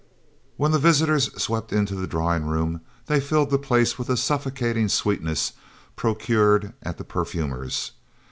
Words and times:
When 0.57 0.71
the 0.71 0.79
visitors 0.79 1.31
swept 1.39 1.71
into 1.71 1.93
the 1.93 2.07
drawing 2.07 2.45
room 2.47 2.81
they 3.05 3.19
filled 3.19 3.51
the 3.51 3.59
place 3.59 3.99
with 3.99 4.09
a 4.09 4.17
suffocating 4.17 4.87
sweetness 4.89 5.53
procured 5.95 6.73
at 6.81 6.97
the 6.97 7.03
perfumer's. 7.03 7.91